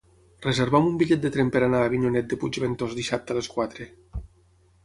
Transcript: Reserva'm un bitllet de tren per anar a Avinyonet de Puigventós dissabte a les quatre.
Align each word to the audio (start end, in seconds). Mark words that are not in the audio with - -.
Reserva'm 0.45 0.87
un 0.91 0.95
bitllet 1.01 1.21
de 1.25 1.31
tren 1.35 1.51
per 1.57 1.61
anar 1.67 1.81
a 1.85 1.89
Avinyonet 1.91 2.31
de 2.31 2.39
Puigventós 2.45 2.99
dissabte 3.01 3.37
a 3.37 3.39
les 3.41 3.51
quatre. 3.59 3.89